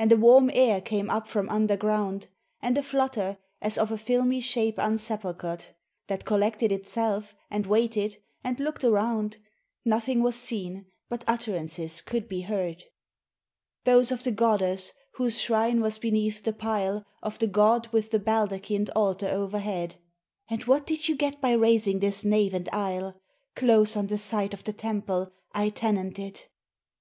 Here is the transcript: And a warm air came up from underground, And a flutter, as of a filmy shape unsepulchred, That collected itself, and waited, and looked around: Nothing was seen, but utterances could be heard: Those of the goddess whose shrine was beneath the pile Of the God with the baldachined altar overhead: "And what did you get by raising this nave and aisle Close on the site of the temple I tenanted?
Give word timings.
And 0.00 0.10
a 0.10 0.16
warm 0.16 0.50
air 0.52 0.80
came 0.80 1.08
up 1.08 1.28
from 1.28 1.48
underground, 1.48 2.26
And 2.60 2.76
a 2.76 2.82
flutter, 2.82 3.38
as 3.62 3.78
of 3.78 3.92
a 3.92 3.96
filmy 3.96 4.40
shape 4.40 4.78
unsepulchred, 4.80 5.66
That 6.08 6.24
collected 6.24 6.72
itself, 6.72 7.36
and 7.52 7.64
waited, 7.64 8.16
and 8.42 8.58
looked 8.58 8.82
around: 8.82 9.36
Nothing 9.84 10.24
was 10.24 10.34
seen, 10.34 10.86
but 11.08 11.22
utterances 11.28 12.02
could 12.02 12.28
be 12.28 12.40
heard: 12.40 12.82
Those 13.84 14.10
of 14.10 14.24
the 14.24 14.32
goddess 14.32 14.92
whose 15.18 15.38
shrine 15.40 15.80
was 15.80 16.00
beneath 16.00 16.42
the 16.42 16.52
pile 16.52 17.04
Of 17.22 17.38
the 17.38 17.46
God 17.46 17.86
with 17.92 18.10
the 18.10 18.18
baldachined 18.18 18.90
altar 18.96 19.28
overhead: 19.28 19.94
"And 20.50 20.64
what 20.64 20.84
did 20.84 21.08
you 21.08 21.14
get 21.14 21.40
by 21.40 21.52
raising 21.52 22.00
this 22.00 22.24
nave 22.24 22.54
and 22.54 22.68
aisle 22.72 23.20
Close 23.54 23.96
on 23.96 24.08
the 24.08 24.18
site 24.18 24.52
of 24.52 24.64
the 24.64 24.72
temple 24.72 25.30
I 25.52 25.68
tenanted? 25.68 26.42